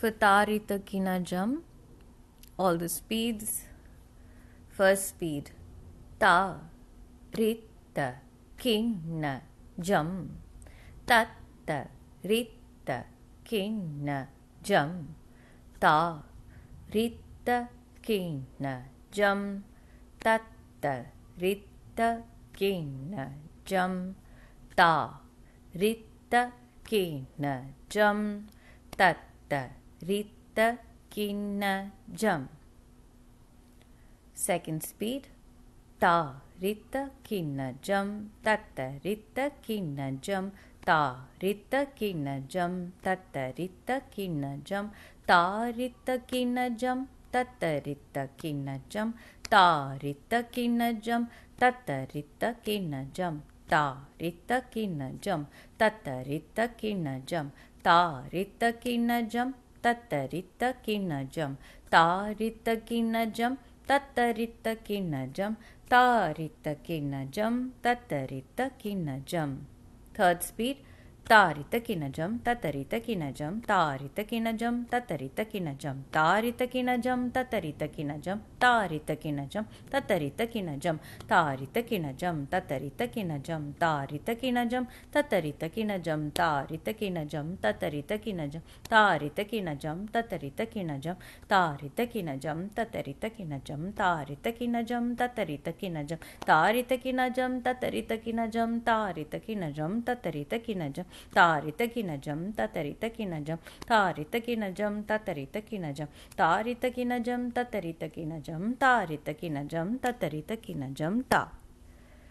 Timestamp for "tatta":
11.06-11.88, 20.18-21.04, 28.96-29.79, 38.42-38.94, 43.02-43.52, 47.30-47.82, 51.58-52.06, 55.78-56.24